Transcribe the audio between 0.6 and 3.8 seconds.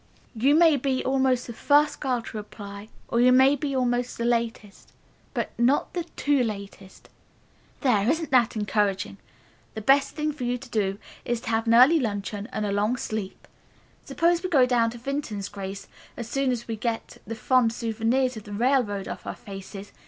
be almost the first girl to apply, or you may be